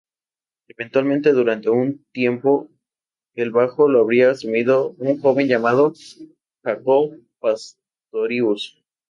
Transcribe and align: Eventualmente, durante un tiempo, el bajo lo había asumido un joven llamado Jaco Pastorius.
Eventualmente, 0.67 1.31
durante 1.31 1.69
un 1.69 2.03
tiempo, 2.11 2.71
el 3.35 3.51
bajo 3.51 3.87
lo 3.87 4.01
había 4.01 4.31
asumido 4.31 4.95
un 4.97 5.19
joven 5.21 5.47
llamado 5.47 5.93
Jaco 6.63 7.11
Pastorius. 7.39 8.81